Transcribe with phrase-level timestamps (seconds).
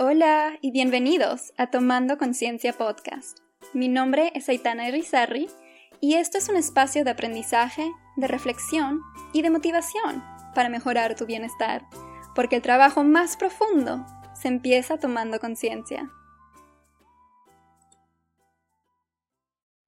[0.00, 3.40] Hola y bienvenidos a Tomando Conciencia Podcast.
[3.74, 5.48] Mi nombre es Aitana Irizarry
[6.00, 9.00] y esto es un espacio de aprendizaje, de reflexión
[9.32, 10.22] y de motivación
[10.54, 11.82] para mejorar tu bienestar,
[12.36, 14.06] porque el trabajo más profundo
[14.40, 16.08] se empieza tomando conciencia.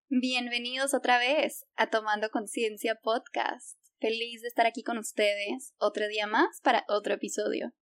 [0.09, 3.79] Bienvenidos otra vez a Tomando Conciencia Podcast.
[4.01, 7.73] Feliz de estar aquí con ustedes otro día más para otro episodio.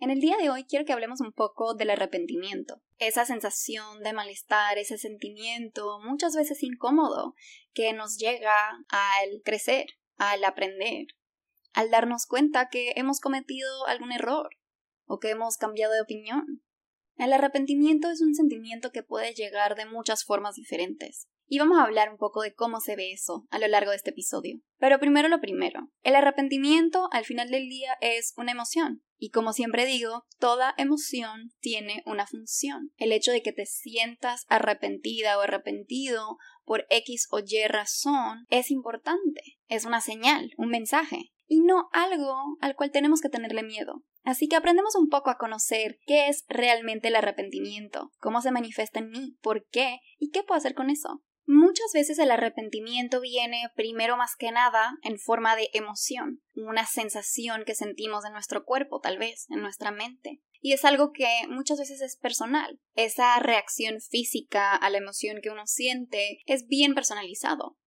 [0.00, 4.12] En el día de hoy quiero que hablemos un poco del arrepentimiento, esa sensación de
[4.12, 7.34] malestar, ese sentimiento muchas veces incómodo
[7.72, 8.54] que nos llega
[8.88, 11.06] al crecer, al aprender,
[11.72, 14.50] al darnos cuenta que hemos cometido algún error
[15.06, 16.62] o que hemos cambiado de opinión.
[17.16, 21.26] El arrepentimiento es un sentimiento que puede llegar de muchas formas diferentes.
[21.48, 23.96] Y vamos a hablar un poco de cómo se ve eso a lo largo de
[23.96, 24.60] este episodio.
[24.78, 29.02] Pero primero lo primero, el arrepentimiento al final del día es una emoción.
[29.18, 32.92] Y como siempre digo, toda emoción tiene una función.
[32.96, 38.70] El hecho de que te sientas arrepentida o arrepentido por X o Y razón es
[38.70, 39.42] importante.
[39.66, 41.32] Es una señal, un mensaje.
[41.46, 44.04] Y no algo al cual tenemos que tenerle miedo.
[44.22, 48.98] Así que aprendemos un poco a conocer qué es realmente el arrepentimiento, cómo se manifiesta
[48.98, 51.22] en mí, por qué y qué puedo hacer con eso.
[51.50, 57.64] Muchas veces el arrepentimiento viene primero más que nada en forma de emoción, una sensación
[57.64, 60.42] que sentimos en nuestro cuerpo, tal vez, en nuestra mente.
[60.60, 62.78] Y es algo que muchas veces es personal.
[62.92, 67.78] Esa reacción física a la emoción que uno siente es bien personalizado.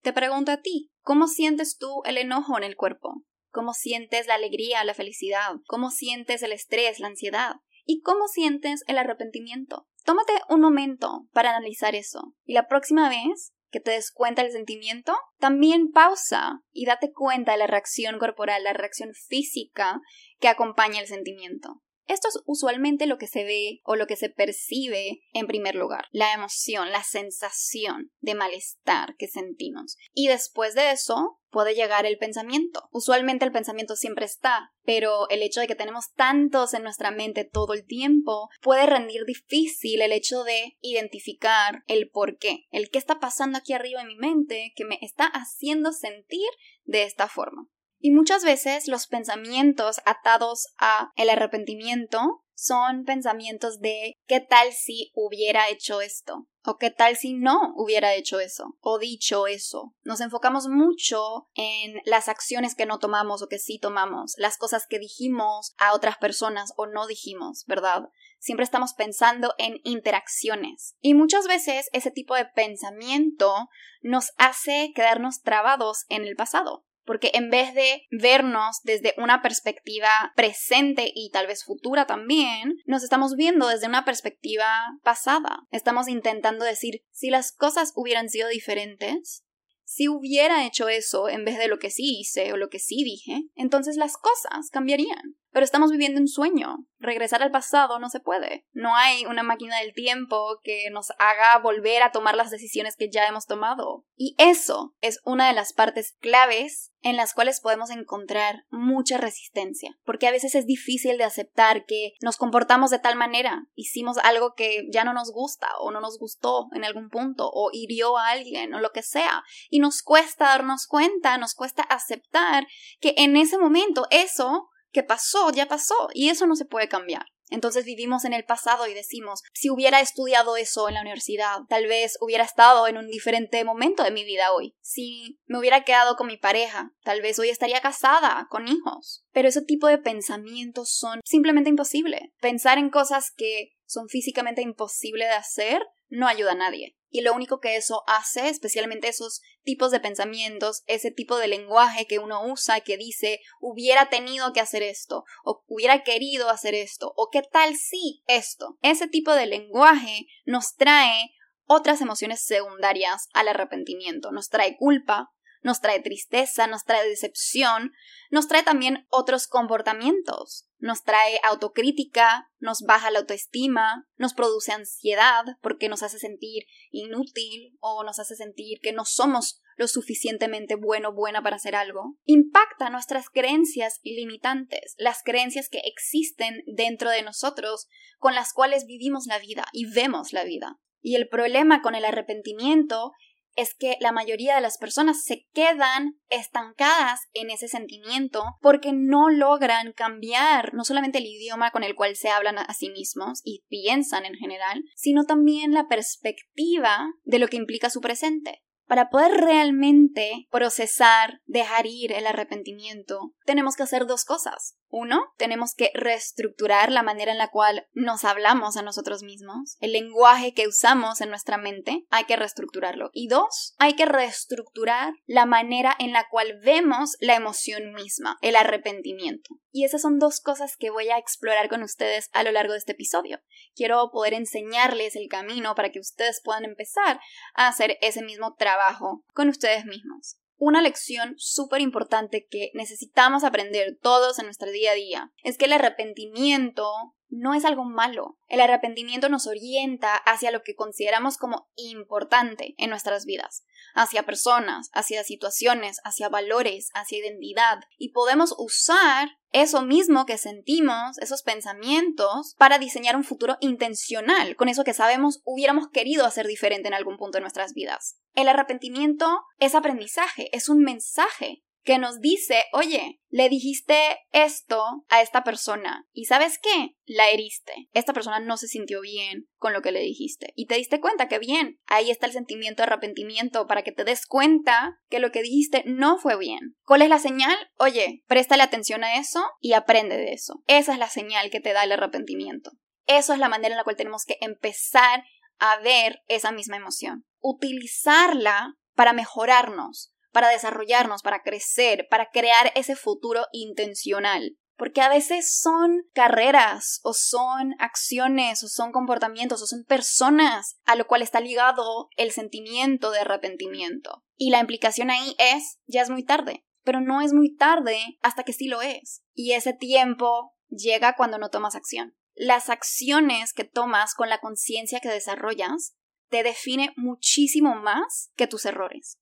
[0.00, 3.22] Te pregunto a ti, ¿cómo sientes tú el enojo en el cuerpo?
[3.50, 5.56] ¿Cómo sientes la alegría, la felicidad?
[5.66, 7.56] ¿Cómo sientes el estrés, la ansiedad?
[7.84, 9.89] ¿Y cómo sientes el arrepentimiento?
[10.04, 12.34] Tómate un momento para analizar eso.
[12.44, 17.52] Y la próxima vez que te des cuenta del sentimiento, también pausa y date cuenta
[17.52, 20.00] de la reacción corporal, la reacción física
[20.38, 21.80] que acompaña el sentimiento.
[22.10, 26.06] Esto es usualmente lo que se ve o lo que se percibe en primer lugar,
[26.10, 29.96] la emoción, la sensación de malestar que sentimos.
[30.12, 32.88] Y después de eso puede llegar el pensamiento.
[32.90, 37.44] Usualmente el pensamiento siempre está, pero el hecho de que tenemos tantos en nuestra mente
[37.44, 42.98] todo el tiempo puede rendir difícil el hecho de identificar el por qué, el qué
[42.98, 46.48] está pasando aquí arriba en mi mente que me está haciendo sentir
[46.82, 47.68] de esta forma.
[48.02, 55.12] Y muchas veces los pensamientos atados a el arrepentimiento son pensamientos de ¿qué tal si
[55.14, 56.46] hubiera hecho esto?
[56.64, 58.76] ¿O qué tal si no hubiera hecho eso?
[58.80, 59.94] ¿O dicho eso?
[60.02, 64.86] Nos enfocamos mucho en las acciones que no tomamos o que sí tomamos, las cosas
[64.86, 68.08] que dijimos a otras personas o no dijimos, ¿verdad?
[68.38, 70.96] Siempre estamos pensando en interacciones.
[71.00, 73.68] Y muchas veces ese tipo de pensamiento
[74.00, 80.32] nos hace quedarnos trabados en el pasado porque en vez de vernos desde una perspectiva
[80.36, 84.68] presente y tal vez futura también, nos estamos viendo desde una perspectiva
[85.02, 85.66] pasada.
[85.70, 89.44] Estamos intentando decir, si las cosas hubieran sido diferentes,
[89.84, 93.02] si hubiera hecho eso en vez de lo que sí hice o lo que sí
[93.02, 95.36] dije, entonces las cosas cambiarían.
[95.52, 96.78] Pero estamos viviendo un sueño.
[96.98, 98.66] Regresar al pasado no se puede.
[98.72, 103.10] No hay una máquina del tiempo que nos haga volver a tomar las decisiones que
[103.10, 104.04] ya hemos tomado.
[104.16, 109.98] Y eso es una de las partes claves en las cuales podemos encontrar mucha resistencia.
[110.04, 114.54] Porque a veces es difícil de aceptar que nos comportamos de tal manera, hicimos algo
[114.54, 118.28] que ya no nos gusta o no nos gustó en algún punto o hirió a
[118.28, 119.42] alguien o lo que sea.
[119.68, 122.66] Y nos cuesta darnos cuenta, nos cuesta aceptar
[123.00, 127.26] que en ese momento eso que pasó, ya pasó, y eso no se puede cambiar.
[127.50, 131.86] Entonces vivimos en el pasado y decimos, si hubiera estudiado eso en la universidad, tal
[131.86, 134.76] vez hubiera estado en un diferente momento de mi vida hoy.
[134.80, 139.24] Si me hubiera quedado con mi pareja, tal vez hoy estaría casada, con hijos.
[139.32, 142.20] Pero ese tipo de pensamientos son simplemente imposibles.
[142.40, 146.96] Pensar en cosas que son físicamente imposibles de hacer no ayuda a nadie.
[147.12, 152.06] Y lo único que eso hace, especialmente esos tipos de pensamientos, ese tipo de lenguaje
[152.06, 157.12] que uno usa que dice hubiera tenido que hacer esto, o hubiera querido hacer esto,
[157.16, 158.78] o qué tal si esto.
[158.82, 161.30] Ese tipo de lenguaje nos trae
[161.64, 164.30] otras emociones secundarias al arrepentimiento.
[164.30, 165.30] Nos trae culpa,
[165.62, 167.92] nos trae tristeza, nos trae decepción,
[168.30, 175.44] nos trae también otros comportamientos, nos trae autocrítica, nos baja la autoestima, nos produce ansiedad
[175.62, 181.14] porque nos hace sentir inútil o nos hace sentir que no somos lo suficientemente bueno
[181.14, 187.88] buena para hacer algo, impacta nuestras creencias limitantes, las creencias que existen dentro de nosotros
[188.18, 190.78] con las cuales vivimos la vida y vemos la vida.
[191.00, 193.12] Y el problema con el arrepentimiento
[193.56, 199.28] es que la mayoría de las personas se quedan estancadas en ese sentimiento porque no
[199.30, 203.64] logran cambiar no solamente el idioma con el cual se hablan a sí mismos y
[203.68, 208.62] piensan en general, sino también la perspectiva de lo que implica su presente.
[208.86, 214.79] Para poder realmente procesar, dejar ir el arrepentimiento, tenemos que hacer dos cosas.
[214.92, 219.76] Uno, tenemos que reestructurar la manera en la cual nos hablamos a nosotros mismos.
[219.80, 223.10] El lenguaje que usamos en nuestra mente, hay que reestructurarlo.
[223.12, 228.56] Y dos, hay que reestructurar la manera en la cual vemos la emoción misma, el
[228.56, 229.60] arrepentimiento.
[229.70, 232.80] Y esas son dos cosas que voy a explorar con ustedes a lo largo de
[232.80, 233.40] este episodio.
[233.76, 237.20] Quiero poder enseñarles el camino para que ustedes puedan empezar
[237.54, 243.98] a hacer ese mismo trabajo con ustedes mismos una lección súper importante que necesitamos aprender
[244.00, 246.86] todos en nuestro día a día es que el arrepentimiento
[247.30, 248.38] no es algo malo.
[248.48, 254.90] El arrepentimiento nos orienta hacia lo que consideramos como importante en nuestras vidas, hacia personas,
[254.92, 257.80] hacia situaciones, hacia valores, hacia identidad.
[257.96, 264.68] Y podemos usar eso mismo que sentimos, esos pensamientos, para diseñar un futuro intencional, con
[264.68, 268.18] eso que sabemos hubiéramos querido hacer diferente en algún punto de nuestras vidas.
[268.34, 275.22] El arrepentimiento es aprendizaje, es un mensaje que nos dice, oye, le dijiste esto a
[275.22, 277.88] esta persona y sabes qué, la heriste.
[277.92, 281.28] Esta persona no se sintió bien con lo que le dijiste y te diste cuenta
[281.28, 285.32] que bien, ahí está el sentimiento de arrepentimiento para que te des cuenta que lo
[285.32, 286.76] que dijiste no fue bien.
[286.84, 287.56] ¿Cuál es la señal?
[287.78, 290.62] Oye, préstale atención a eso y aprende de eso.
[290.66, 292.72] Esa es la señal que te da el arrepentimiento.
[293.06, 295.24] Eso es la manera en la cual tenemos que empezar
[295.58, 297.24] a ver esa misma emoción.
[297.40, 304.56] Utilizarla para mejorarnos, para desarrollarnos, para crecer, para crear ese futuro intencional.
[304.76, 310.96] Porque a veces son carreras o son acciones o son comportamientos o son personas a
[310.96, 314.24] lo cual está ligado el sentimiento de arrepentimiento.
[314.36, 318.42] Y la implicación ahí es, ya es muy tarde, pero no es muy tarde hasta
[318.42, 319.22] que sí lo es.
[319.34, 322.16] Y ese tiempo llega cuando no tomas acción.
[322.34, 325.94] Las acciones que tomas con la conciencia que desarrollas
[326.30, 329.18] te define muchísimo más que tus errores.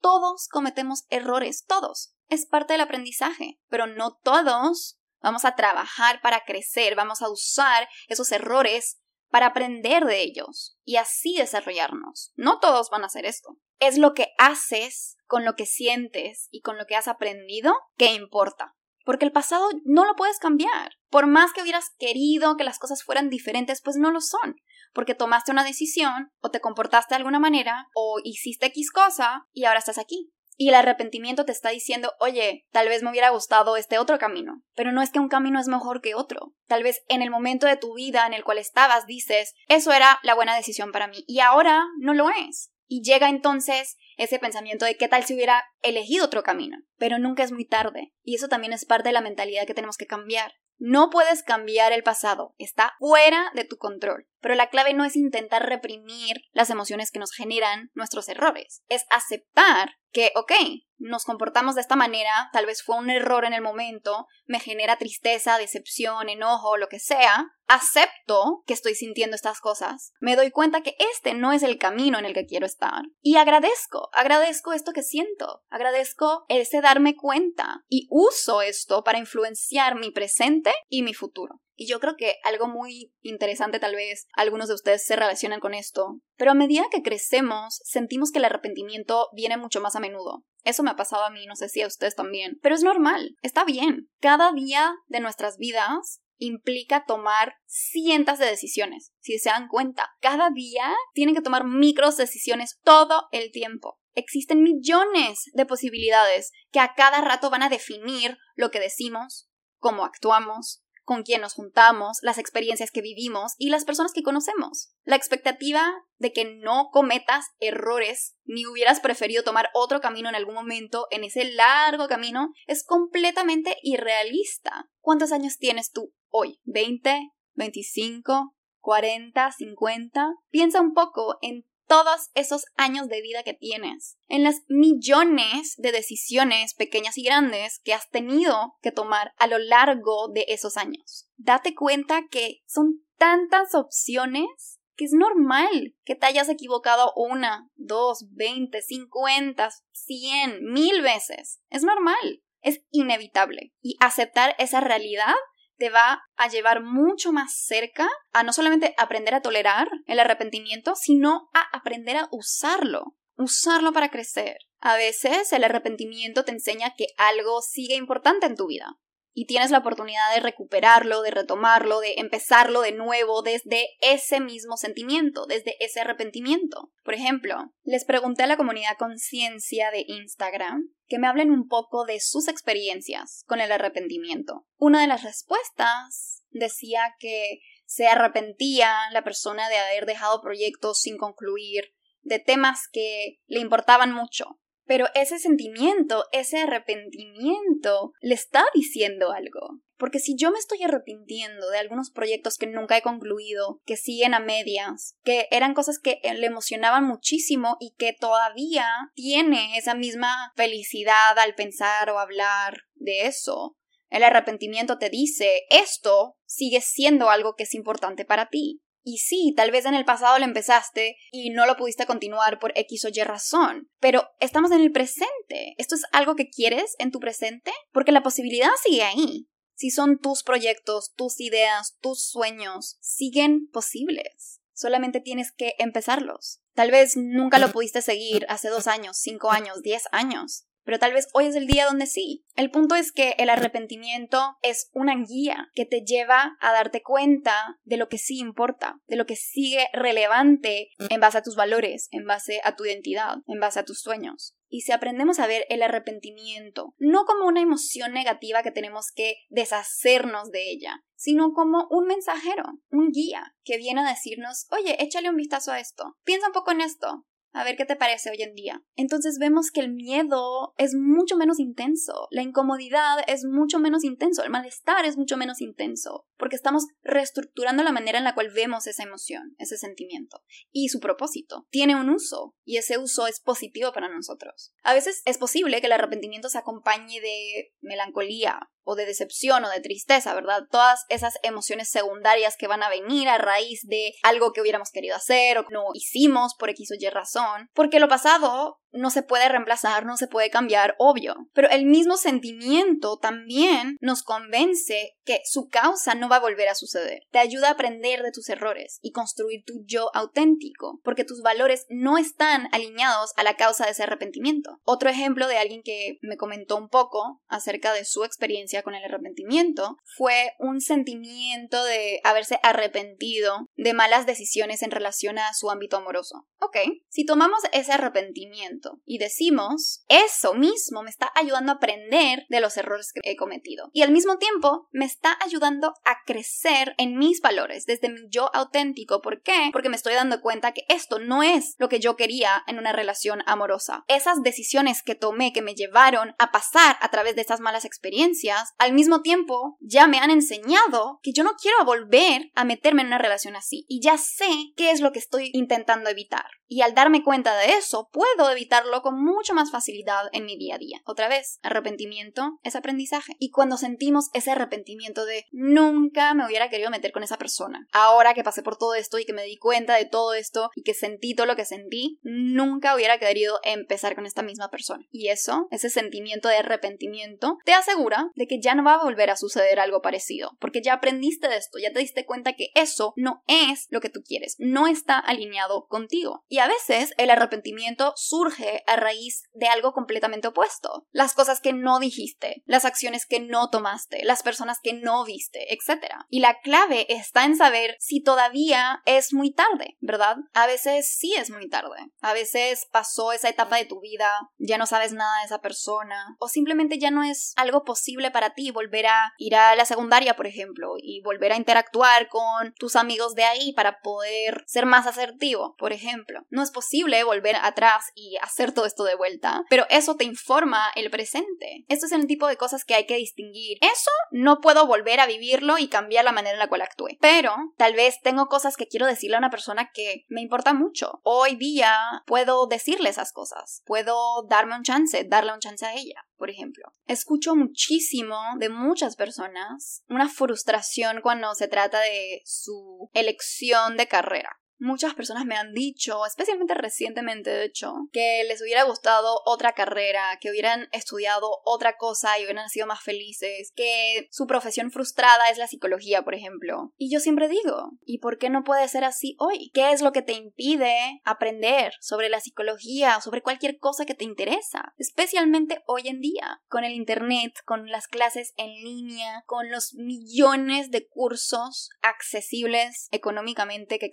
[0.00, 2.14] Todos cometemos errores, todos.
[2.28, 7.88] Es parte del aprendizaje, pero no todos vamos a trabajar para crecer, vamos a usar
[8.06, 9.00] esos errores
[9.30, 12.32] para aprender de ellos y así desarrollarnos.
[12.36, 13.58] No todos van a hacer esto.
[13.78, 18.12] Es lo que haces con lo que sientes y con lo que has aprendido que
[18.14, 18.74] importa.
[19.04, 20.92] Porque el pasado no lo puedes cambiar.
[21.08, 24.56] Por más que hubieras querido que las cosas fueran diferentes, pues no lo son
[24.92, 29.64] porque tomaste una decisión o te comportaste de alguna manera o hiciste X cosa y
[29.64, 30.32] ahora estás aquí.
[30.60, 34.60] Y el arrepentimiento te está diciendo, oye, tal vez me hubiera gustado este otro camino,
[34.74, 36.52] pero no es que un camino es mejor que otro.
[36.66, 40.18] Tal vez en el momento de tu vida en el cual estabas dices, eso era
[40.24, 42.72] la buena decisión para mí y ahora no lo es.
[42.88, 46.78] Y llega entonces ese pensamiento de qué tal si hubiera elegido otro camino.
[46.96, 48.12] Pero nunca es muy tarde.
[48.22, 50.54] Y eso también es parte de la mentalidad que tenemos que cambiar.
[50.78, 54.28] No puedes cambiar el pasado, está fuera de tu control.
[54.40, 59.04] Pero la clave no es intentar reprimir las emociones que nos generan nuestros errores, es
[59.10, 60.52] aceptar que, ok,
[60.98, 64.98] nos comportamos de esta manera, tal vez fue un error en el momento, me genera
[64.98, 70.80] tristeza, decepción, enojo, lo que sea, acepto que estoy sintiendo estas cosas, me doy cuenta
[70.80, 74.92] que este no es el camino en el que quiero estar y agradezco, agradezco esto
[74.92, 81.14] que siento, agradezco ese darme cuenta y uso esto para influenciar mi presente y mi
[81.14, 81.60] futuro.
[81.80, 85.74] Y yo creo que algo muy interesante tal vez algunos de ustedes se relacionan con
[85.74, 90.44] esto, pero a medida que crecemos sentimos que el arrepentimiento viene mucho más a menudo.
[90.64, 93.36] Eso me ha pasado a mí, no sé si a ustedes también, pero es normal,
[93.42, 94.10] está bien.
[94.18, 99.12] Cada día de nuestras vidas implica tomar cientos de decisiones.
[99.20, 104.00] Si se dan cuenta, cada día tienen que tomar micros decisiones todo el tiempo.
[104.14, 110.04] Existen millones de posibilidades que a cada rato van a definir lo que decimos, cómo
[110.04, 114.92] actuamos, con quién nos juntamos, las experiencias que vivimos y las personas que conocemos.
[115.04, 120.54] La expectativa de que no cometas errores ni hubieras preferido tomar otro camino en algún
[120.54, 124.90] momento en ese largo camino es completamente irrealista.
[125.00, 126.60] ¿Cuántos años tienes tú hoy?
[126.66, 127.32] ¿20?
[127.56, 128.52] ¿25?
[128.82, 129.32] ¿40?
[129.32, 130.34] ¿50?
[130.50, 135.90] Piensa un poco en todos esos años de vida que tienes, en las millones de
[135.90, 141.28] decisiones pequeñas y grandes que has tenido que tomar a lo largo de esos años.
[141.36, 148.26] Date cuenta que son tantas opciones que es normal que te hayas equivocado una, dos,
[148.32, 151.60] veinte, cincuenta, cien, mil veces.
[151.70, 153.72] Es normal, es inevitable.
[153.80, 155.34] Y aceptar esa realidad
[155.78, 160.94] te va a llevar mucho más cerca a no solamente aprender a tolerar el arrepentimiento,
[160.96, 163.14] sino a aprender a usarlo.
[163.40, 164.56] usarlo para crecer.
[164.80, 168.98] A veces el arrepentimiento te enseña que algo sigue importante en tu vida
[169.40, 174.76] y tienes la oportunidad de recuperarlo, de retomarlo, de empezarlo de nuevo desde ese mismo
[174.76, 176.90] sentimiento, desde ese arrepentimiento.
[177.04, 182.04] Por ejemplo, les pregunté a la comunidad conciencia de Instagram que me hablen un poco
[182.04, 184.66] de sus experiencias con el arrepentimiento.
[184.76, 191.16] Una de las respuestas decía que se arrepentía la persona de haber dejado proyectos sin
[191.16, 194.58] concluir, de temas que le importaban mucho.
[194.88, 199.82] Pero ese sentimiento, ese arrepentimiento, le está diciendo algo.
[199.98, 204.32] Porque si yo me estoy arrepintiendo de algunos proyectos que nunca he concluido, que siguen
[204.32, 210.52] a medias, que eran cosas que le emocionaban muchísimo y que todavía tiene esa misma
[210.56, 213.76] felicidad al pensar o hablar de eso,
[214.08, 218.80] el arrepentimiento te dice, esto sigue siendo algo que es importante para ti.
[219.10, 222.74] Y sí, tal vez en el pasado lo empezaste y no lo pudiste continuar por
[222.76, 225.74] X o Y razón, pero estamos en el presente.
[225.78, 227.72] ¿Esto es algo que quieres en tu presente?
[227.90, 229.48] Porque la posibilidad sigue ahí.
[229.74, 234.60] Si son tus proyectos, tus ideas, tus sueños, siguen posibles.
[234.74, 236.60] Solamente tienes que empezarlos.
[236.74, 241.12] Tal vez nunca lo pudiste seguir hace dos años, cinco años, diez años, pero tal
[241.12, 242.46] vez hoy es el día donde sí.
[242.56, 247.78] El punto es que el arrepentimiento es una guía que te lleva a darte cuenta
[247.84, 252.08] de lo que sí importa, de lo que sigue relevante en base a tus valores,
[252.10, 254.56] en base a tu identidad, en base a tus sueños.
[254.70, 259.36] Y si aprendemos a ver el arrepentimiento no como una emoción negativa que tenemos que
[259.48, 265.30] deshacernos de ella, sino como un mensajero, un guía que viene a decirnos, oye, échale
[265.30, 268.42] un vistazo a esto, piensa un poco en esto, a ver qué te parece hoy
[268.42, 268.82] en día.
[268.96, 274.42] Entonces vemos que el miedo es mucho menos intenso, la incomodidad es mucho menos intenso,
[274.42, 278.86] el malestar es mucho menos intenso, porque estamos reestructurando la manera en la cual vemos
[278.86, 280.42] esa emoción, ese sentimiento.
[280.70, 284.72] Y su propósito tiene un uso, y ese uso es positivo para nosotros.
[284.82, 289.70] A veces es posible que el arrepentimiento se acompañe de melancolía, o de decepción o
[289.70, 290.62] de tristeza, ¿verdad?
[290.70, 295.16] Todas esas emociones secundarias que van a venir a raíz de algo que hubiéramos querido
[295.16, 299.48] hacer o no hicimos por X o Y razón, porque lo pasado no se puede
[299.48, 301.36] reemplazar, no se puede cambiar, obvio.
[301.52, 306.74] Pero el mismo sentimiento también nos convence que su causa no va a volver a
[306.74, 307.22] suceder.
[307.30, 311.86] Te ayuda a aprender de tus errores y construir tu yo auténtico, porque tus valores
[311.90, 314.80] no están alineados a la causa de ese arrepentimiento.
[314.84, 319.04] Otro ejemplo de alguien que me comentó un poco acerca de su experiencia con el
[319.04, 325.96] arrepentimiento fue un sentimiento de haberse arrepentido de malas decisiones en relación a su ámbito
[325.96, 326.46] amoroso.
[326.60, 326.76] Ok,
[327.08, 332.76] si tomamos ese arrepentimiento, y decimos, eso mismo me está ayudando a aprender de los
[332.76, 333.90] errores que he cometido.
[333.92, 338.50] Y al mismo tiempo me está ayudando a crecer en mis valores, desde mi yo
[338.54, 339.20] auténtico.
[339.20, 339.70] ¿Por qué?
[339.72, 342.92] Porque me estoy dando cuenta que esto no es lo que yo quería en una
[342.92, 344.04] relación amorosa.
[344.08, 348.74] Esas decisiones que tomé que me llevaron a pasar a través de estas malas experiencias,
[348.78, 353.08] al mismo tiempo ya me han enseñado que yo no quiero volver a meterme en
[353.08, 353.84] una relación así.
[353.88, 356.46] Y ya sé qué es lo que estoy intentando evitar.
[356.66, 360.74] Y al darme cuenta de eso, puedo evitarlo con mucho más facilidad en mi día
[360.74, 361.00] a día.
[361.06, 363.34] Otra vez, arrepentimiento es aprendizaje.
[363.38, 368.34] Y cuando sentimos ese arrepentimiento de nunca me hubiera querido meter con esa persona, ahora
[368.34, 370.92] que pasé por todo esto y que me di cuenta de todo esto y que
[370.92, 375.06] sentí todo lo que sentí, nunca hubiera querido empezar con esta misma persona.
[375.10, 379.30] Y eso, ese sentimiento de arrepentimiento, te asegura de que ya no va a volver
[379.30, 383.14] a suceder algo parecido, porque ya aprendiste de esto, ya te diste cuenta que eso
[383.16, 386.44] no es lo que tú quieres, no está alineado contigo.
[386.48, 391.06] Y a veces el arrepentimiento surge a raíz de algo completamente opuesto.
[391.10, 395.72] Las cosas que no dijiste, las acciones que no tomaste, las personas que no viste,
[395.72, 396.14] etc.
[396.28, 400.36] Y la clave está en saber si todavía es muy tarde, ¿verdad?
[400.54, 401.96] A veces sí es muy tarde.
[402.20, 406.36] A veces pasó esa etapa de tu vida, ya no sabes nada de esa persona,
[406.38, 410.36] o simplemente ya no es algo posible para ti volver a ir a la secundaria,
[410.36, 415.06] por ejemplo, y volver a interactuar con tus amigos de ahí para poder ser más
[415.06, 416.40] asertivo, por ejemplo.
[416.50, 420.90] No es posible volver atrás y hacer todo esto de vuelta, pero eso te informa
[420.96, 421.84] el presente.
[421.88, 423.78] Esto es el tipo de cosas que hay que distinguir.
[423.80, 427.54] Eso no puedo volver a vivirlo y cambiar la manera en la cual actúe, pero
[427.76, 431.20] tal vez tengo cosas que quiero decirle a una persona que me importa mucho.
[431.22, 431.94] Hoy día
[432.26, 436.92] puedo decirle esas cosas, puedo darme un chance, darle un chance a ella, por ejemplo.
[437.06, 444.58] Escucho muchísimo de muchas personas una frustración cuando se trata de su elección de carrera
[444.78, 450.38] Muchas personas me han dicho, especialmente recientemente de hecho, que les hubiera gustado otra carrera,
[450.40, 455.58] que hubieran estudiado otra cosa y hubieran sido más felices, que su profesión frustrada es
[455.58, 456.92] la psicología, por ejemplo.
[456.96, 459.70] Y yo siempre digo, ¿y por qué no puede ser así hoy?
[459.74, 464.14] ¿Qué es lo que te impide aprender sobre la psicología o sobre cualquier cosa que
[464.14, 464.94] te interesa?
[464.98, 470.90] Especialmente hoy en día, con el Internet, con las clases en línea, con los millones
[470.90, 474.06] de cursos accesibles económicamente que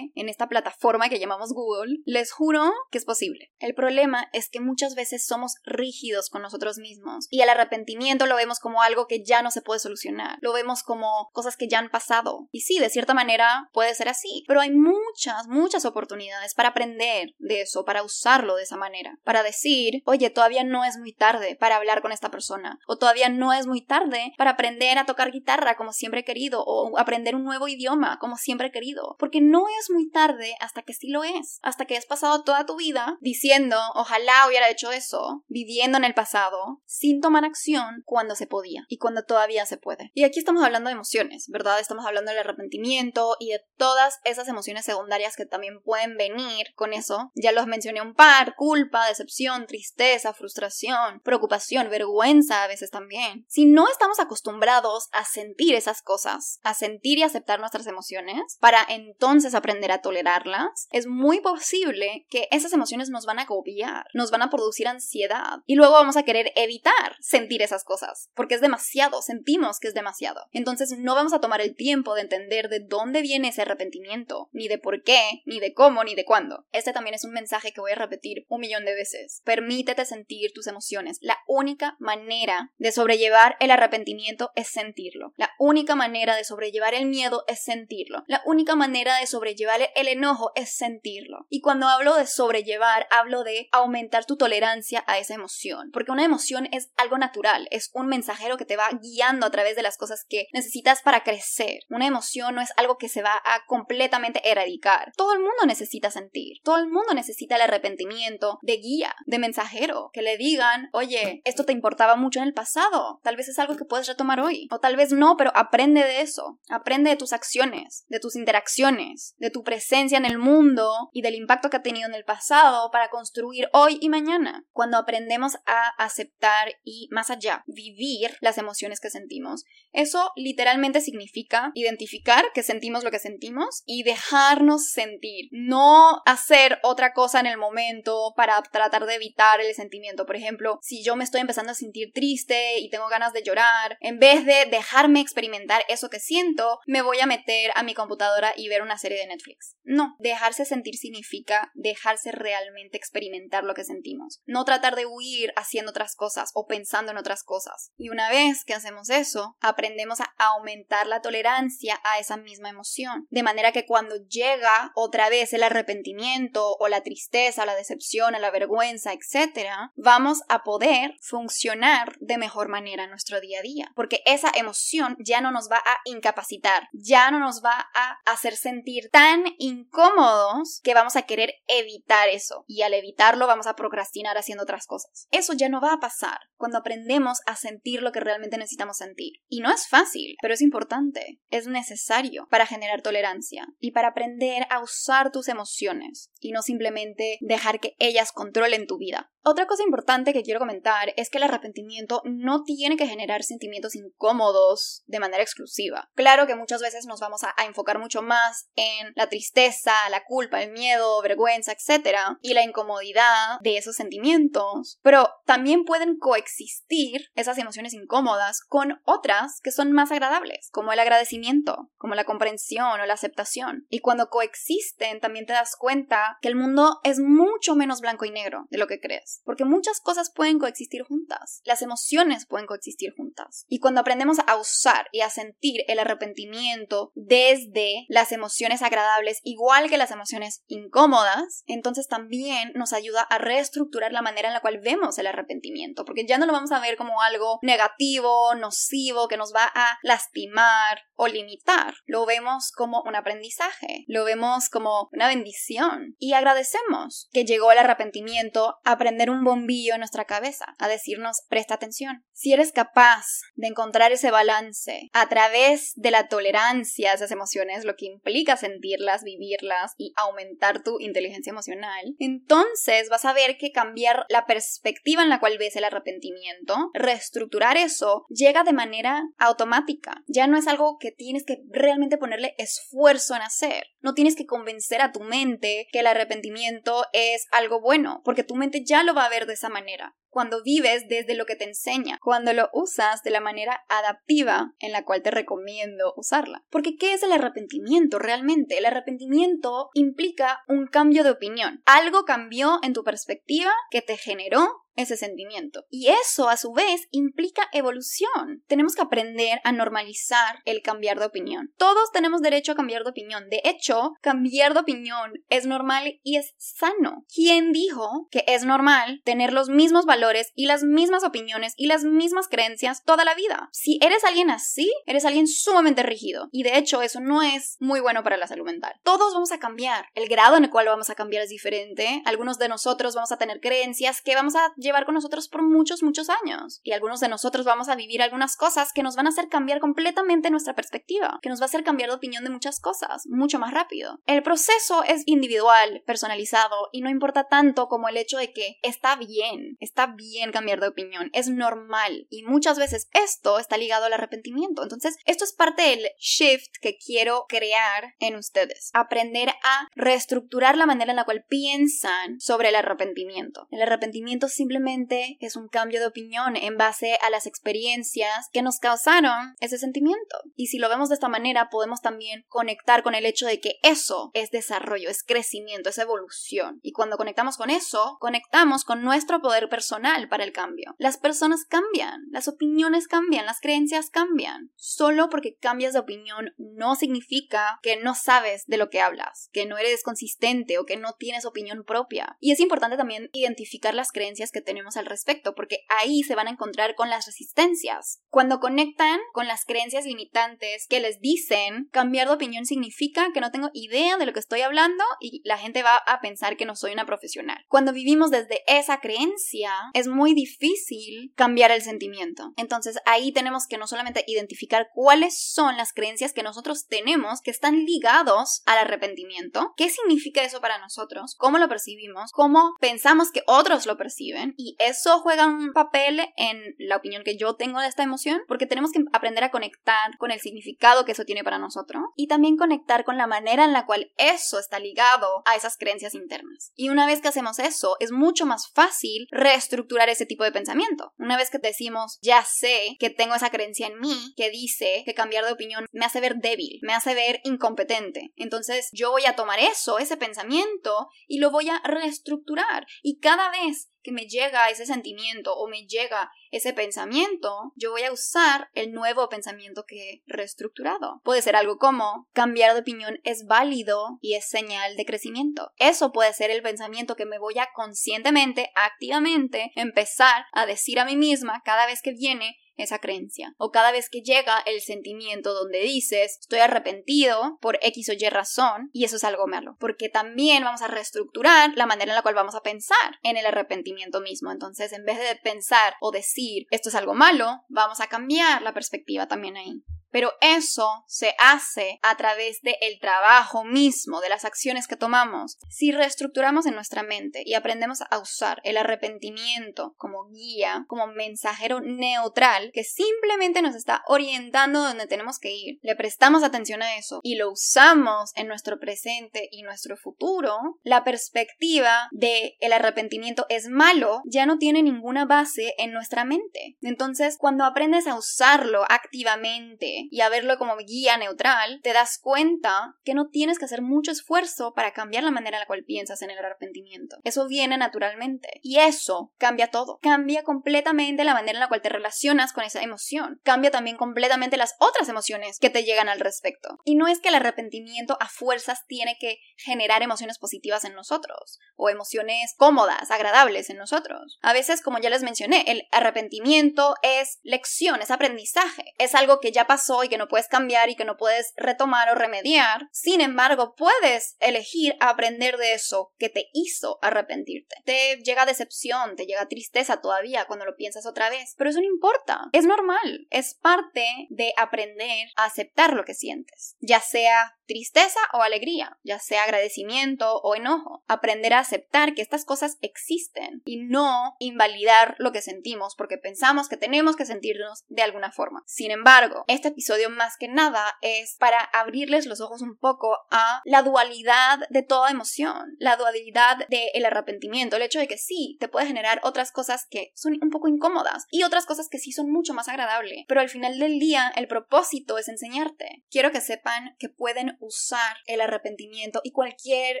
[0.14, 3.52] en esta plataforma que llamamos Google, les juro que es posible.
[3.58, 8.36] El problema es que muchas veces somos rígidos con nosotros mismos y el arrepentimiento lo
[8.36, 11.78] vemos como algo que ya no se puede solucionar, lo vemos como cosas que ya
[11.78, 12.48] han pasado.
[12.50, 17.34] Y sí, de cierta manera puede ser así, pero hay muchas, muchas oportunidades para aprender
[17.38, 21.56] de eso, para usarlo de esa manera, para decir, oye, todavía no es muy tarde
[21.58, 25.30] para hablar con esta persona, o todavía no es muy tarde para aprender a tocar
[25.30, 29.40] guitarra como siempre he querido, o aprender un nuevo idioma como siempre he querido, porque
[29.40, 32.76] no es muy tarde hasta que sí lo es, hasta que has pasado toda tu
[32.76, 38.46] vida diciendo, ojalá hubiera hecho eso, viviendo en el pasado, sin tomar acción cuando se
[38.46, 40.10] podía y cuando todavía se puede.
[40.14, 41.80] Y aquí estamos hablando de emociones, ¿verdad?
[41.80, 46.92] Estamos hablando del arrepentimiento y de todas esas emociones secundarias que también pueden venir con
[46.92, 47.30] eso.
[47.34, 53.44] Ya los mencioné un par, culpa, decepción, tristeza, frustración, preocupación, vergüenza a veces también.
[53.48, 58.84] Si no estamos acostumbrados a sentir esas cosas, a sentir y aceptar nuestras emociones, para
[58.88, 64.30] entonces aprender a tolerarlas, es muy posible que esas emociones nos van a agobiar, nos
[64.30, 68.60] van a producir ansiedad y luego vamos a querer evitar sentir esas cosas, porque es
[68.60, 70.46] demasiado, sentimos que es demasiado.
[70.52, 74.68] Entonces no vamos a tomar el tiempo de entender de dónde viene ese arrepentimiento, ni
[74.68, 76.66] de por qué, ni de cómo, ni de cuándo.
[76.72, 79.42] Este también es un mensaje que voy a repetir un millón de veces.
[79.44, 81.18] Permítete sentir tus emociones.
[81.20, 85.32] La única manera de sobrellevar el arrepentimiento es sentirlo.
[85.36, 88.24] La única manera de sobrellevar el miedo es sentirlo.
[88.26, 91.46] La única manera de sobrellevar el enojo es sentirlo.
[91.48, 95.90] Y cuando hablo de sobrellevar, hablo de aumentar tu tolerancia a esa emoción.
[95.92, 99.76] Porque una emoción es algo natural, es un mensajero que te va guiando a través
[99.76, 101.80] de las cosas que necesitas para crecer.
[101.88, 105.12] Una emoción no es algo que se va a completamente erradicar.
[105.16, 106.58] Todo el mundo necesita sentir.
[106.62, 111.64] Todo el mundo necesita el arrepentimiento de guía, de mensajero, que le digan, oye, esto
[111.64, 113.20] te importaba mucho en el pasado.
[113.22, 114.68] Tal vez es algo que puedes retomar hoy.
[114.70, 116.58] O tal vez no, pero aprende de eso.
[116.68, 121.34] Aprende de tus acciones, de tus interacciones, de tu presencia en el mundo y del
[121.34, 124.64] impacto que ha tenido en el pasado para construir hoy y mañana.
[124.72, 131.70] Cuando aprendemos a aceptar y más allá, vivir las emociones que sentimos, eso literalmente significa
[131.74, 137.58] identificar que sentimos lo que sentimos y dejarnos sentir, no hacer otra cosa en el
[137.58, 140.26] momento para tratar de evitar el sentimiento.
[140.26, 143.96] Por ejemplo, si yo me estoy empezando a sentir triste y tengo ganas de llorar,
[144.00, 148.52] en vez de dejarme experimentar eso que siento, me voy a meter a mi computadora
[148.56, 149.53] y ver una serie de Netflix.
[149.84, 155.90] No, dejarse sentir significa dejarse realmente experimentar lo que sentimos, no tratar de huir haciendo
[155.90, 157.90] otras cosas o pensando en otras cosas.
[157.96, 163.26] Y una vez que hacemos eso, aprendemos a aumentar la tolerancia a esa misma emoción,
[163.30, 168.50] de manera que cuando llega otra vez el arrepentimiento o la tristeza, la decepción, la
[168.50, 174.22] vergüenza, etc., vamos a poder funcionar de mejor manera en nuestro día a día, porque
[174.24, 179.10] esa emoción ya no nos va a incapacitar, ya no nos va a hacer sentir
[179.10, 184.64] tan incómodos que vamos a querer evitar eso y al evitarlo vamos a procrastinar haciendo
[184.64, 185.26] otras cosas.
[185.30, 189.34] Eso ya no va a pasar cuando aprendemos a sentir lo que realmente necesitamos sentir.
[189.48, 194.66] Y no es fácil, pero es importante, es necesario para generar tolerancia y para aprender
[194.70, 199.33] a usar tus emociones y no simplemente dejar que ellas controlen tu vida.
[199.46, 203.94] Otra cosa importante que quiero comentar es que el arrepentimiento no tiene que generar sentimientos
[203.94, 206.08] incómodos de manera exclusiva.
[206.14, 210.62] Claro que muchas veces nos vamos a, enfocar mucho más en la tristeza, la culpa,
[210.62, 212.16] el miedo, vergüenza, etc.
[212.40, 219.60] y la incomodidad de esos sentimientos, pero también pueden coexistir esas emociones incómodas con otras
[219.62, 223.86] que son más agradables, como el agradecimiento, como la comprensión o la aceptación.
[223.90, 228.30] Y cuando coexisten también te das cuenta que el mundo es mucho menos blanco y
[228.30, 233.12] negro de lo que crees porque muchas cosas pueden coexistir juntas, las emociones pueden coexistir
[233.16, 233.64] juntas.
[233.68, 239.88] Y cuando aprendemos a usar y a sentir el arrepentimiento desde las emociones agradables, igual
[239.88, 244.78] que las emociones incómodas, entonces también nos ayuda a reestructurar la manera en la cual
[244.78, 249.36] vemos el arrepentimiento, porque ya no lo vamos a ver como algo negativo, nocivo, que
[249.36, 251.94] nos va a lastimar o limitar.
[252.06, 257.78] Lo vemos como un aprendizaje, lo vemos como una bendición y agradecemos que llegó el
[257.78, 262.24] arrepentimiento, aprendemos un bombillo en nuestra cabeza, a decirnos presta atención.
[262.32, 267.84] Si eres capaz de encontrar ese balance a través de la tolerancia a esas emociones,
[267.84, 273.72] lo que implica sentirlas, vivirlas y aumentar tu inteligencia emocional, entonces vas a ver que
[273.72, 280.22] cambiar la perspectiva en la cual ves el arrepentimiento, reestructurar eso, llega de manera automática.
[280.26, 283.86] Ya no es algo que tienes que realmente ponerle esfuerzo en hacer.
[284.00, 288.54] No tienes que convencer a tu mente que el arrepentimiento es algo bueno, porque tu
[288.54, 291.64] mente ya lo va a ver de esa manera cuando vives desde lo que te
[291.64, 296.64] enseña, cuando lo usas de la manera adaptiva en la cual te recomiendo usarla.
[296.70, 298.76] Porque ¿qué es el arrepentimiento realmente?
[298.76, 301.82] El arrepentimiento implica un cambio de opinión.
[301.86, 305.84] Algo cambió en tu perspectiva que te generó ese sentimiento.
[305.90, 308.62] Y eso, a su vez, implica evolución.
[308.66, 311.72] Tenemos que aprender a normalizar el cambiar de opinión.
[311.76, 313.48] Todos tenemos derecho a cambiar de opinión.
[313.48, 317.24] De hecho, cambiar de opinión es normal y es sano.
[317.32, 320.23] ¿Quién dijo que es normal tener los mismos valores
[320.54, 323.68] y las mismas opiniones y las mismas creencias toda la vida?
[323.72, 326.48] Si eres alguien así, eres alguien sumamente rígido.
[326.52, 328.94] Y de hecho, eso no es muy bueno para la salud mental.
[329.02, 330.06] Todos vamos a cambiar.
[330.14, 332.22] El grado en el cual vamos a cambiar es diferente.
[332.24, 336.02] Algunos de nosotros vamos a tener creencias que vamos a llevar con nosotros por muchos,
[336.02, 336.80] muchos años.
[336.82, 339.80] Y algunos de nosotros vamos a vivir algunas cosas que nos van a hacer cambiar
[339.80, 343.58] completamente nuestra perspectiva, que nos va a hacer cambiar de opinión de muchas cosas mucho
[343.58, 344.20] más rápido.
[344.26, 349.16] El proceso es individual, personalizado y no importa tanto como el hecho de que está
[349.16, 354.12] bien, está bien cambiar de opinión, es normal y muchas veces esto está ligado al
[354.12, 354.82] arrepentimiento.
[354.82, 358.90] Entonces, esto es parte del shift que quiero crear en ustedes.
[358.92, 363.66] Aprender a reestructurar la manera en la cual piensan sobre el arrepentimiento.
[363.70, 368.78] El arrepentimiento simplemente es un cambio de opinión en base a las experiencias que nos
[368.78, 370.38] causaron ese sentimiento.
[370.56, 373.78] Y si lo vemos de esta manera, podemos también conectar con el hecho de que
[373.82, 376.80] eso es desarrollo, es crecimiento, es evolución.
[376.82, 380.94] Y cuando conectamos con eso, conectamos con nuestro poder personal para el cambio.
[380.98, 384.70] Las personas cambian, las opiniones cambian, las creencias cambian.
[384.76, 389.64] Solo porque cambias de opinión no significa que no sabes de lo que hablas, que
[389.64, 392.36] no eres consistente o que no tienes opinión propia.
[392.38, 396.48] Y es importante también identificar las creencias que tenemos al respecto, porque ahí se van
[396.48, 398.20] a encontrar con las resistencias.
[398.28, 403.50] Cuando conectan con las creencias limitantes que les dicen cambiar de opinión significa que no
[403.50, 406.76] tengo idea de lo que estoy hablando y la gente va a pensar que no
[406.76, 407.64] soy una profesional.
[407.68, 412.52] Cuando vivimos desde esa creencia, es muy difícil cambiar el sentimiento.
[412.56, 417.50] Entonces ahí tenemos que no solamente identificar cuáles son las creencias que nosotros tenemos que
[417.50, 423.42] están ligados al arrepentimiento, qué significa eso para nosotros, cómo lo percibimos, cómo pensamos que
[423.46, 427.88] otros lo perciben y eso juega un papel en la opinión que yo tengo de
[427.88, 431.58] esta emoción, porque tenemos que aprender a conectar con el significado que eso tiene para
[431.58, 435.76] nosotros y también conectar con la manera en la cual eso está ligado a esas
[435.76, 436.72] creencias internas.
[436.74, 439.73] Y una vez que hacemos eso, es mucho más fácil reestructurar
[440.08, 441.12] ese tipo de pensamiento.
[441.18, 445.14] Una vez que decimos, ya sé que tengo esa creencia en mí que dice que
[445.14, 448.32] cambiar de opinión me hace ver débil, me hace ver incompetente.
[448.36, 452.86] Entonces yo voy a tomar eso, ese pensamiento, y lo voy a reestructurar.
[453.02, 458.02] Y cada vez que me llega ese sentimiento o me llega ese pensamiento, yo voy
[458.02, 461.20] a usar el nuevo pensamiento que he reestructurado.
[461.24, 465.72] Puede ser algo como cambiar de opinión es válido y es señal de crecimiento.
[465.78, 471.04] Eso puede ser el pensamiento que me voy a conscientemente, activamente empezar a decir a
[471.04, 473.54] mí misma cada vez que viene esa creencia.
[473.58, 478.28] O cada vez que llega el sentimiento donde dices estoy arrepentido por X o Y
[478.28, 479.76] razón y eso es algo malo.
[479.78, 483.46] Porque también vamos a reestructurar la manera en la cual vamos a pensar en el
[483.46, 484.50] arrepentimiento mismo.
[484.50, 488.74] Entonces, en vez de pensar o decir esto es algo malo, vamos a cambiar la
[488.74, 489.82] perspectiva también ahí.
[490.14, 495.58] Pero eso se hace a través del el trabajo mismo, de las acciones que tomamos.
[495.68, 501.80] Si reestructuramos en nuestra mente y aprendemos a usar el arrepentimiento como guía, como mensajero
[501.80, 507.18] neutral, que simplemente nos está orientando donde tenemos que ir, le prestamos atención a eso
[507.24, 513.68] y lo usamos en nuestro presente y nuestro futuro, la perspectiva de el arrepentimiento es
[513.68, 516.76] malo ya no tiene ninguna base en nuestra mente.
[516.82, 522.94] Entonces, cuando aprendes a usarlo activamente, y a verlo como guía neutral, te das cuenta
[523.04, 526.22] que no tienes que hacer mucho esfuerzo para cambiar la manera en la cual piensas
[526.22, 527.16] en el arrepentimiento.
[527.24, 529.98] Eso viene naturalmente y eso cambia todo.
[530.02, 533.40] Cambia completamente la manera en la cual te relacionas con esa emoción.
[533.42, 536.78] Cambia también completamente las otras emociones que te llegan al respecto.
[536.84, 541.58] Y no es que el arrepentimiento a fuerzas tiene que generar emociones positivas en nosotros
[541.76, 544.38] o emociones cómodas, agradables en nosotros.
[544.42, 549.52] A veces, como ya les mencioné, el arrepentimiento es lección, es aprendizaje, es algo que
[549.52, 552.88] ya pasó y que no puedes cambiar y que no puedes retomar o remediar.
[552.90, 557.76] Sin embargo, puedes elegir aprender de eso que te hizo arrepentirte.
[557.84, 561.86] Te llega decepción, te llega tristeza todavía cuando lo piensas otra vez, pero eso no
[561.86, 562.48] importa.
[562.52, 568.42] Es normal, es parte de aprender a aceptar lo que sientes, ya sea tristeza o
[568.42, 571.02] alegría, ya sea agradecimiento o enojo.
[571.06, 576.68] Aprender a aceptar que estas cosas existen y no invalidar lo que sentimos porque pensamos
[576.68, 578.62] que tenemos que sentirnos de alguna forma.
[578.66, 583.62] Sin embargo, este episodio más que nada es para abrirles los ojos un poco a
[583.64, 588.68] la dualidad de toda emoción, la dualidad del arrepentimiento, el hecho de que sí, te
[588.68, 592.30] puede generar otras cosas que son un poco incómodas y otras cosas que sí son
[592.30, 596.04] mucho más agradables, pero al final del día el propósito es enseñarte.
[596.10, 600.00] Quiero que sepan que pueden usar el arrepentimiento y cualquier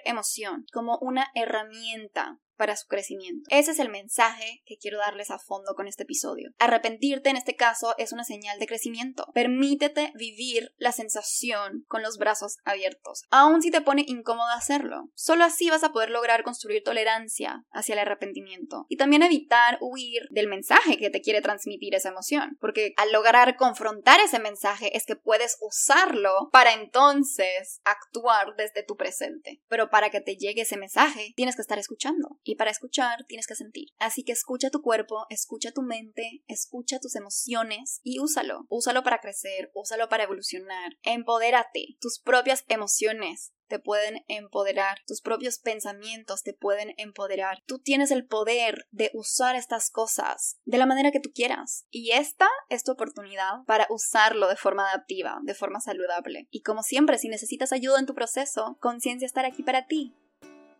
[0.04, 3.48] emoción como una herramienta para su crecimiento.
[3.50, 6.50] Ese es el mensaje que quiero darles a fondo con este episodio.
[6.58, 9.26] Arrepentirte en este caso es una señal de crecimiento.
[9.34, 15.10] Permítete vivir la sensación con los brazos abiertos, aun si te pone incómodo hacerlo.
[15.14, 20.22] Solo así vas a poder lograr construir tolerancia hacia el arrepentimiento y también evitar huir
[20.30, 25.06] del mensaje que te quiere transmitir esa emoción, porque al lograr confrontar ese mensaje es
[25.06, 29.60] que puedes usarlo para entonces actuar desde tu presente.
[29.68, 33.46] Pero para que te llegue ese mensaje, tienes que estar escuchando y para escuchar tienes
[33.46, 33.88] que sentir.
[33.98, 38.66] Así que escucha tu cuerpo, escucha tu mente, escucha tus emociones y úsalo.
[38.68, 40.92] Úsalo para crecer, úsalo para evolucionar.
[41.02, 41.96] Empodérate.
[42.00, 47.62] Tus propias emociones te pueden empoderar, tus propios pensamientos te pueden empoderar.
[47.66, 51.86] Tú tienes el poder de usar estas cosas de la manera que tú quieras.
[51.90, 56.46] Y esta es tu oportunidad para usarlo de forma adaptiva, de forma saludable.
[56.50, 60.14] Y como siempre, si necesitas ayuda en tu proceso, conciencia estar aquí para ti.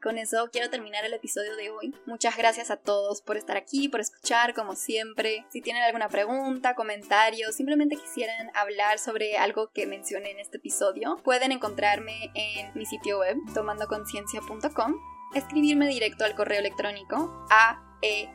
[0.05, 1.95] Con eso quiero terminar el episodio de hoy.
[2.05, 5.47] Muchas gracias a todos por estar aquí, por escuchar como siempre.
[5.49, 11.17] Si tienen alguna pregunta, comentario, simplemente quisieran hablar sobre algo que mencioné en este episodio,
[11.25, 14.95] pueden encontrarme en mi sitio web tomandoconciencia.com,
[15.35, 18.29] escribirme directo al correo electrónico a e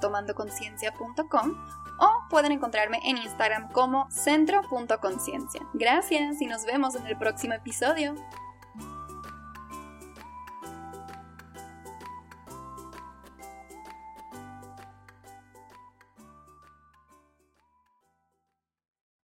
[0.00, 1.54] tomandoconciencia.com
[2.00, 5.60] o pueden encontrarme en Instagram como centro.conciencia.
[5.74, 8.16] Gracias y nos vemos en el próximo episodio.